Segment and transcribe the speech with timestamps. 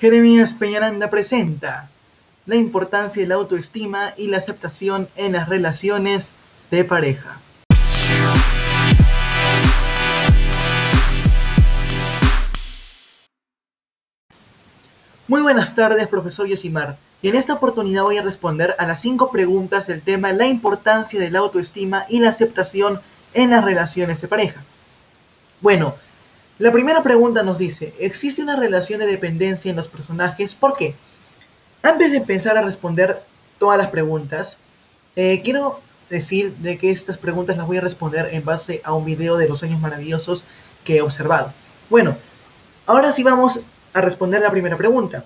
[0.00, 1.88] Jeremías Peñaranda presenta
[2.46, 6.34] la importancia de la autoestima y la aceptación en las relaciones
[6.70, 7.38] de pareja.
[15.28, 16.96] Muy buenas tardes, profesor Yosimar.
[17.22, 21.18] Y en esta oportunidad voy a responder a las cinco preguntas del tema la importancia
[21.20, 23.00] de la autoestima y la aceptación
[23.32, 24.62] en las relaciones de pareja.
[25.60, 25.94] Bueno,
[26.58, 30.54] la primera pregunta nos dice, ¿existe una relación de dependencia en los personajes?
[30.54, 30.94] ¿Por qué?
[31.82, 33.20] Antes de empezar a responder
[33.58, 34.56] todas las preguntas,
[35.16, 35.80] eh, quiero
[36.10, 39.48] decir de que estas preguntas las voy a responder en base a un video de
[39.48, 40.44] los años maravillosos
[40.84, 41.52] que he observado.
[41.90, 42.16] Bueno,
[42.86, 43.60] ahora sí vamos
[43.92, 45.24] a responder la primera pregunta.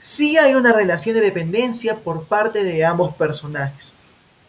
[0.00, 3.92] Sí hay una relación de dependencia por parte de ambos personajes,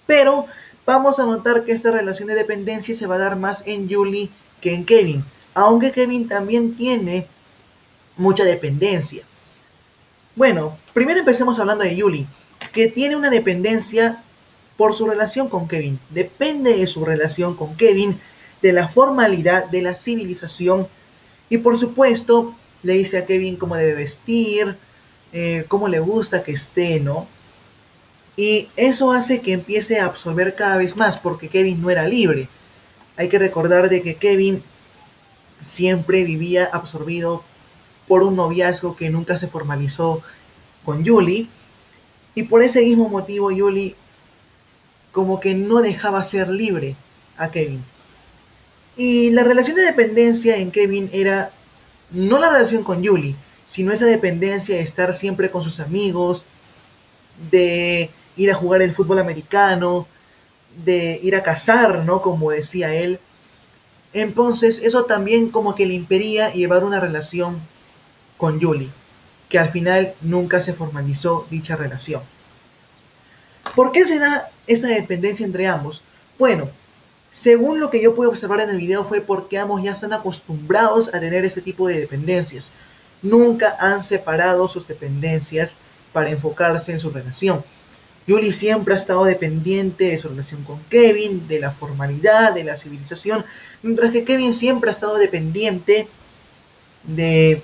[0.07, 0.47] pero
[0.87, 4.31] vamos a notar que esta relación de dependencia se va a dar más en Julie
[4.59, 5.23] que en Kevin
[5.55, 7.25] aunque Kevin también tiene
[8.17, 9.23] mucha dependencia.
[10.35, 12.27] Bueno, primero empecemos hablando de Yuli,
[12.73, 14.21] que tiene una dependencia
[14.77, 15.97] por su relación con Kevin.
[16.09, 18.19] Depende de su relación con Kevin,
[18.61, 20.87] de la formalidad, de la civilización.
[21.49, 24.75] Y por supuesto, le dice a Kevin cómo debe vestir,
[25.31, 27.27] eh, cómo le gusta que esté, ¿no?
[28.35, 32.49] Y eso hace que empiece a absorber cada vez más, porque Kevin no era libre.
[33.15, 34.61] Hay que recordar de que Kevin
[35.65, 37.43] siempre vivía absorbido
[38.07, 40.21] por un noviazgo que nunca se formalizó
[40.85, 41.47] con Julie.
[42.35, 43.95] Y por ese mismo motivo Julie
[45.11, 46.95] como que no dejaba ser libre
[47.37, 47.83] a Kevin.
[48.97, 51.51] Y la relación de dependencia en Kevin era
[52.11, 53.35] no la relación con Julie,
[53.67, 56.45] sino esa dependencia de estar siempre con sus amigos,
[57.49, 60.07] de ir a jugar el fútbol americano,
[60.83, 62.21] de ir a cazar, ¿no?
[62.21, 63.19] Como decía él,
[64.15, 67.59] entonces, eso también como que le impedía llevar una relación
[68.37, 68.87] con Julie,
[69.49, 72.21] que al final nunca se formalizó dicha relación.
[73.75, 76.01] ¿Por qué se da esa dependencia entre ambos?
[76.39, 76.69] Bueno,
[77.29, 81.09] según lo que yo pude observar en el video fue porque ambos ya están acostumbrados
[81.13, 82.71] a tener ese tipo de dependencias.
[83.21, 85.75] Nunca han separado sus dependencias
[86.13, 87.65] para enfocarse en su relación.
[88.27, 92.75] Julie siempre ha estado dependiente de su relación con Kevin, de la formalidad, de la
[92.75, 93.45] civilización,
[93.83, 96.07] mientras que Kevin siempre ha estado dependiente
[97.03, 97.61] de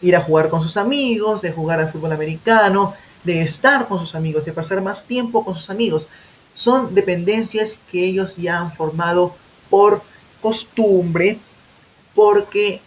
[0.00, 4.14] ir a jugar con sus amigos, de jugar al fútbol americano, de estar con sus
[4.14, 6.08] amigos, de pasar más tiempo con sus amigos.
[6.54, 9.36] Son dependencias que ellos ya han formado
[9.68, 10.02] por
[10.40, 11.38] costumbre,
[12.14, 12.80] porque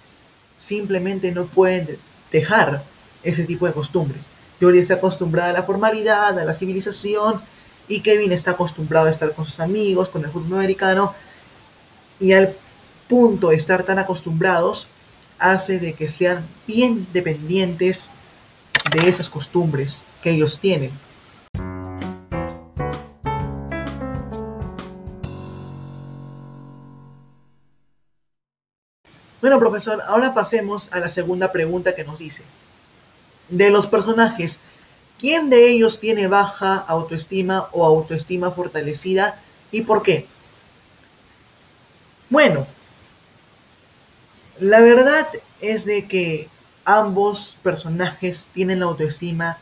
[0.57, 1.99] simplemente no pueden
[2.31, 2.83] dejar
[3.21, 4.32] ese tipo de costumbres.
[4.63, 7.41] Julie está acostumbrada a la formalidad, a la civilización,
[7.89, 11.13] y Kevin está acostumbrado a estar con sus amigos, con el fútbol americano,
[12.17, 12.55] y al
[13.09, 14.87] punto de estar tan acostumbrados,
[15.37, 18.09] hace de que sean bien dependientes
[18.89, 20.91] de esas costumbres que ellos tienen.
[29.41, 32.43] Bueno, profesor, ahora pasemos a la segunda pregunta que nos dice
[33.49, 34.59] de los personajes,
[35.19, 39.39] ¿quién de ellos tiene baja autoestima o autoestima fortalecida
[39.71, 40.27] y por qué?
[42.29, 42.65] Bueno,
[44.59, 45.27] la verdad
[45.61, 46.49] es de que
[46.85, 49.57] ambos personajes tienen la autoestima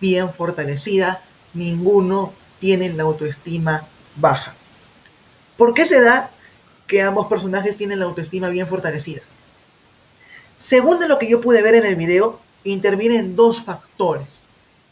[0.00, 1.22] bien fortalecida,
[1.54, 3.84] ninguno tiene la autoestima
[4.16, 4.54] baja.
[5.56, 6.30] ¿Por qué se da
[6.86, 9.22] que ambos personajes tienen la autoestima bien fortalecida?
[10.56, 12.40] Según de lo que yo pude ver en el video,
[12.70, 14.40] intervienen dos factores.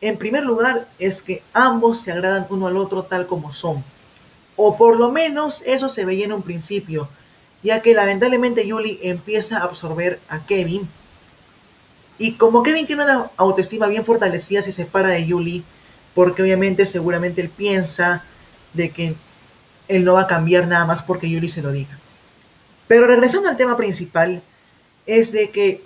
[0.01, 3.83] En primer lugar, es que ambos se agradan uno al otro tal como son.
[4.57, 7.09] O por lo menos eso se veía en un principio,
[7.63, 10.89] ya que lamentablemente Julie empieza a absorber a Kevin.
[12.19, 15.63] Y como Kevin tiene una autoestima bien fortalecida, se separa de Julie,
[16.15, 18.23] porque obviamente seguramente él piensa
[18.75, 19.15] de que
[19.89, 21.99] él no va a cambiar nada más porque Julie se lo diga.
[22.87, 24.43] Pero regresando al tema principal,
[25.07, 25.83] es de que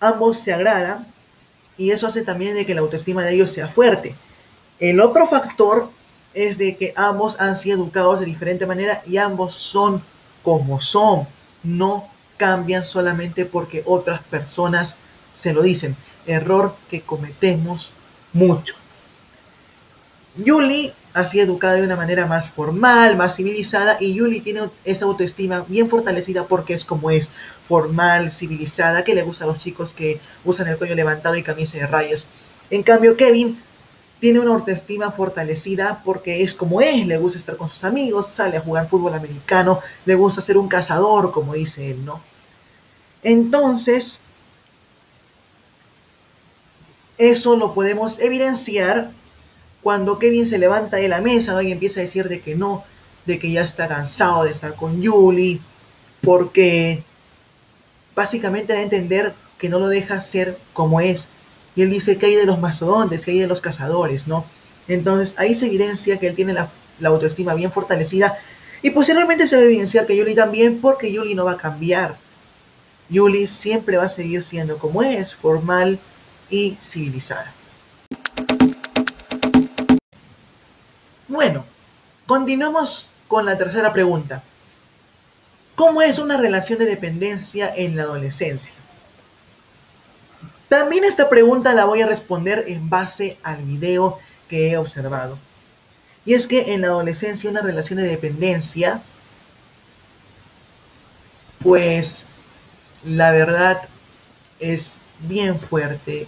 [0.00, 1.06] ambos se agradan
[1.78, 4.14] y eso hace también de que la autoestima de ellos sea fuerte.
[4.78, 5.90] El otro factor
[6.34, 10.02] es de que ambos han sido educados de diferente manera y ambos son
[10.42, 11.26] como son,
[11.62, 14.96] no cambian solamente porque otras personas
[15.34, 15.96] se lo dicen.
[16.26, 17.92] Error que cometemos
[18.32, 18.74] mucho.
[20.36, 20.92] Yuli
[21.26, 25.88] sido educada de una manera más formal, más civilizada, y Yuli tiene esa autoestima bien
[25.88, 27.30] fortalecida porque es como es,
[27.68, 31.78] formal, civilizada, que le gusta a los chicos que usan el cuello levantado y camisa
[31.78, 32.26] de rayas.
[32.70, 33.58] En cambio, Kevin
[34.20, 38.56] tiene una autoestima fortalecida porque es como es, le gusta estar con sus amigos, sale
[38.56, 42.20] a jugar fútbol americano, le gusta ser un cazador, como dice él, ¿no?
[43.22, 44.20] Entonces,
[47.18, 49.10] eso lo podemos evidenciar
[49.82, 52.84] cuando Kevin se levanta de la mesa y empieza a decir de que no,
[53.26, 55.60] de que ya está cansado de estar con Julie,
[56.22, 57.02] porque
[58.14, 61.28] básicamente da a entender que no lo deja ser como es.
[61.76, 64.44] Y él dice que hay de los mastodontes, que hay de los cazadores, ¿no?
[64.88, 66.68] Entonces ahí se evidencia que él tiene la,
[67.04, 68.38] autoestima bien fortalecida.
[68.82, 72.16] Y posiblemente se debe evidenciar que Julie también, porque Julie no va a cambiar.
[73.12, 75.98] Julie siempre va a seguir siendo como es, formal
[76.50, 77.52] y civilizada.
[81.30, 81.64] Bueno,
[82.26, 84.42] continuamos con la tercera pregunta.
[85.76, 88.74] ¿Cómo es una relación de dependencia en la adolescencia?
[90.68, 94.18] También esta pregunta la voy a responder en base al video
[94.48, 95.38] que he observado.
[96.26, 99.00] Y es que en la adolescencia una relación de dependencia,
[101.62, 102.26] pues
[103.04, 103.82] la verdad
[104.58, 106.26] es bien fuerte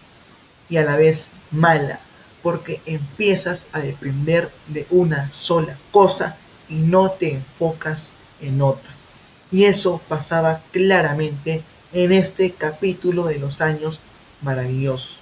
[0.70, 1.98] y a la vez mala,
[2.42, 6.36] porque empiezas a depender de una sola cosa
[6.68, 8.96] y no te enfocas en otras.
[9.50, 11.62] Y eso pasaba claramente
[11.92, 14.00] en este capítulo de los años
[14.40, 15.18] maravillosos.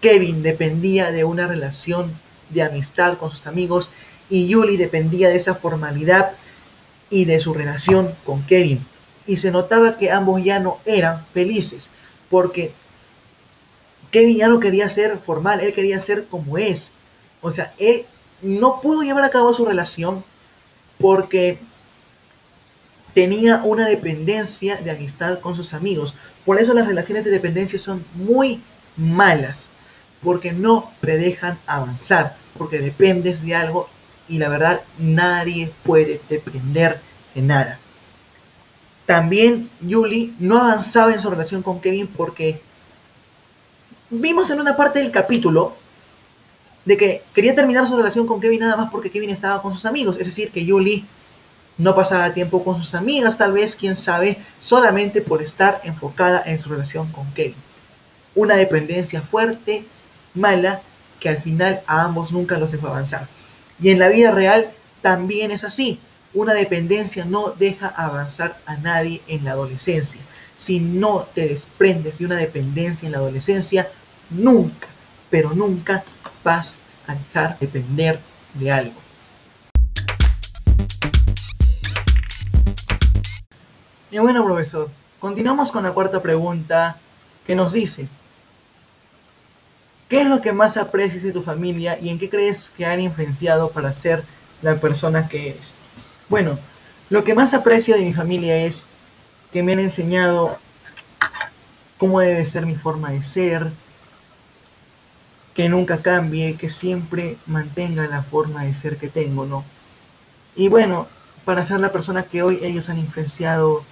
[0.00, 2.12] Kevin dependía de una relación
[2.50, 3.90] de amistad con sus amigos
[4.28, 6.32] y Julie dependía de esa formalidad
[7.10, 8.84] y de su relación con Kevin.
[9.26, 11.90] Y se notaba que ambos ya no eran felices
[12.30, 12.72] porque
[14.10, 16.92] Kevin ya no quería ser formal, él quería ser como es.
[17.40, 18.04] O sea, él
[18.42, 20.24] no pudo llevar a cabo su relación
[20.98, 21.58] porque
[23.14, 26.14] tenía una dependencia de amistad con sus amigos.
[26.44, 28.60] Por eso las relaciones de dependencia son muy
[28.96, 29.70] malas,
[30.22, 33.88] porque no te dejan avanzar, porque dependes de algo
[34.28, 37.00] y la verdad nadie puede depender
[37.34, 37.78] de nada.
[39.06, 42.60] También Julie no avanzaba en su relación con Kevin porque
[44.10, 45.74] vimos en una parte del capítulo
[46.84, 49.86] de que quería terminar su relación con Kevin nada más porque Kevin estaba con sus
[49.86, 51.04] amigos, es decir, que Julie
[51.78, 56.58] no pasaba tiempo con sus amigas, tal vez, quién sabe, solamente por estar enfocada en
[56.58, 57.54] su relación con Kevin.
[58.34, 59.84] Una dependencia fuerte,
[60.34, 60.82] mala,
[61.20, 63.28] que al final a ambos nunca los dejó avanzar.
[63.80, 64.70] Y en la vida real
[65.00, 66.00] también es así.
[66.34, 70.20] Una dependencia no deja avanzar a nadie en la adolescencia.
[70.56, 73.88] Si no te desprendes de una dependencia en la adolescencia,
[74.30, 74.88] nunca,
[75.28, 76.04] pero nunca
[76.42, 78.20] vas a dejar de depender
[78.54, 79.00] de algo.
[84.10, 84.90] Y bueno, profesor,
[85.20, 86.96] continuamos con la cuarta pregunta
[87.46, 88.08] que nos dice,
[90.08, 93.00] ¿qué es lo que más aprecias de tu familia y en qué crees que han
[93.00, 94.24] influenciado para ser
[94.62, 95.72] la persona que eres?
[96.28, 96.58] Bueno,
[97.08, 98.84] lo que más aprecio de mi familia es
[99.52, 100.58] que me han enseñado
[101.98, 103.70] cómo debe ser mi forma de ser,
[105.54, 109.64] que nunca cambie, que siempre mantenga la forma de ser que tengo, ¿no?
[110.56, 111.08] Y bueno,
[111.44, 113.82] para ser la persona que hoy ellos han influenciado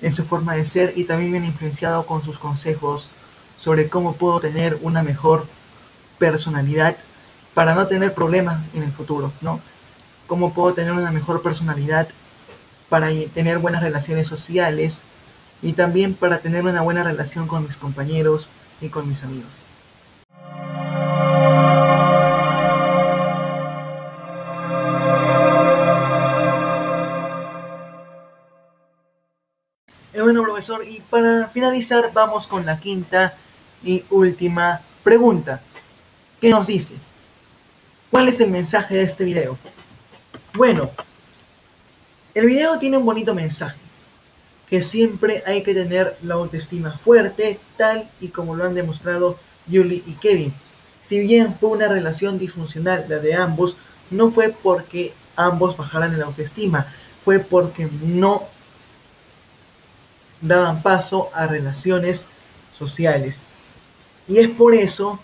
[0.00, 3.10] en su forma de ser y también me han influenciado con sus consejos
[3.58, 5.46] sobre cómo puedo tener una mejor
[6.18, 6.96] personalidad
[7.54, 9.60] para no tener problemas en el futuro, ¿no?
[10.26, 12.08] Cómo puedo tener una mejor personalidad
[12.88, 15.02] para tener buenas relaciones sociales
[15.62, 18.48] y también para tener una buena relación con mis compañeros
[18.80, 19.67] y con mis amigos.
[30.28, 33.32] Bueno, profesor, y para finalizar vamos con la quinta
[33.82, 35.62] y última pregunta.
[36.38, 36.96] ¿Qué nos dice?
[38.10, 39.56] ¿Cuál es el mensaje de este video?
[40.52, 40.90] Bueno,
[42.34, 43.78] el video tiene un bonito mensaje,
[44.68, 50.02] que siempre hay que tener la autoestima fuerte, tal y como lo han demostrado Julie
[50.06, 50.52] y Kevin.
[51.02, 53.78] Si bien fue una relación disfuncional la de ambos,
[54.10, 56.86] no fue porque ambos bajaran la autoestima,
[57.24, 58.42] fue porque no
[60.40, 62.24] daban paso a relaciones
[62.76, 63.42] sociales.
[64.28, 65.18] Y es por eso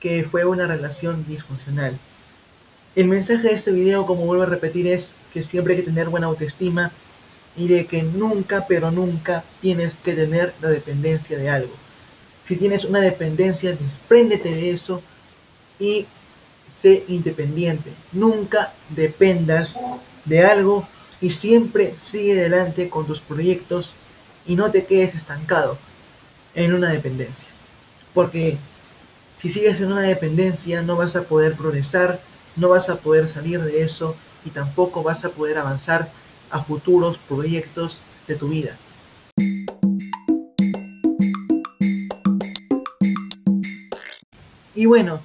[0.00, 1.96] que fue una relación disfuncional.
[2.94, 6.08] El mensaje de este video, como vuelvo a repetir, es que siempre hay que tener
[6.08, 6.90] buena autoestima
[7.56, 11.72] y de que nunca, pero nunca tienes que tener la dependencia de algo.
[12.44, 15.02] Si tienes una dependencia, despréndete de eso
[15.78, 16.06] y
[16.70, 17.92] sé independiente.
[18.12, 19.78] Nunca dependas
[20.24, 20.86] de algo
[21.20, 23.94] y siempre sigue adelante con tus proyectos
[24.46, 25.78] y no te quedes estancado
[26.54, 27.48] en una dependencia.
[28.14, 28.58] Porque
[29.40, 32.20] si sigues en una dependencia no vas a poder progresar,
[32.56, 36.10] no vas a poder salir de eso y tampoco vas a poder avanzar
[36.50, 38.76] a futuros proyectos de tu vida.
[44.74, 45.20] Y bueno,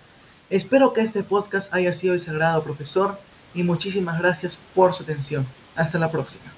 [0.49, 3.19] espero que este podcast haya sido de sagrado, profesor,
[3.53, 5.45] y muchísimas gracias por su atención.
[5.75, 6.56] Hasta la próxima.